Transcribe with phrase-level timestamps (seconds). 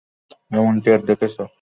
[0.51, 1.35] এমনটি আর দেখেছ?